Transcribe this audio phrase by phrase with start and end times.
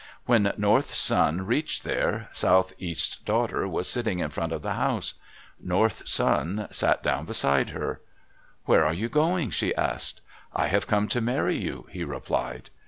[0.25, 5.13] When North's son reached there, Southeast's daughter was sitting in front of the house.
[5.59, 8.01] North's son sat down beside her.
[8.65, 10.21] "Where are you going?" she asked.
[10.55, 12.71] "I have come to marry you," he replied.